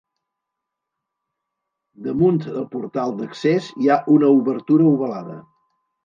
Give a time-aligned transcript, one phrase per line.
[2.05, 5.37] Damunt del portal d'accés hi ha una obertura ovalada.